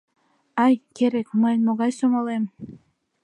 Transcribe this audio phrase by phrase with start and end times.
[0.63, 2.43] Ай, керек, мыйын могай сомылем!